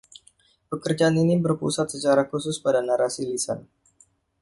[0.73, 3.59] Pekerjaan ini berpusat secara khusus pada narasi lisan.